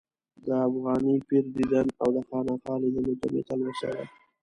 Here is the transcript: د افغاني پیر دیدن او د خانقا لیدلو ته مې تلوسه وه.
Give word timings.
د 0.45 0.47
افغاني 0.67 1.15
پیر 1.27 1.43
دیدن 1.55 1.87
او 2.01 2.07
د 2.15 2.17
خانقا 2.27 2.73
لیدلو 2.81 3.13
ته 3.21 3.27
مې 3.33 3.41
تلوسه 3.47 3.87
وه. 3.95 4.05